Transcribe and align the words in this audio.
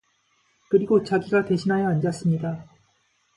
그리고 0.71 1.03
자기가 1.03 1.45
대신하여 1.45 1.89
앉았습니다. 1.89 2.65